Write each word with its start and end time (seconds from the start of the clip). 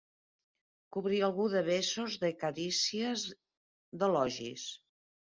Cobrir 0.95 1.19
algú 1.27 1.43
de 1.55 1.61
besos, 1.67 2.15
de 2.23 2.31
carícies, 2.45 3.27
d'elogis. 4.01 4.65